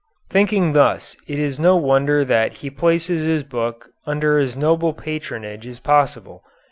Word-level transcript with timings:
Thinking 0.31 0.73
thus, 0.73 1.15
it 1.27 1.37
is 1.37 1.59
no 1.59 1.75
wonder 1.75 2.25
that 2.25 2.53
he 2.65 2.71
places 2.71 3.21
his 3.23 3.43
book 3.43 3.89
under 4.07 4.39
as 4.39 4.57
noble 4.57 4.93
patronage 4.93 5.67
as 5.67 5.79
possible. 5.79 6.41